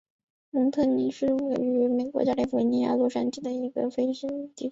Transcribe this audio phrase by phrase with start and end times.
[0.49, 4.53] 蒙特尼多是位于美国加利福尼亚州洛杉矶县的一个非建制地区。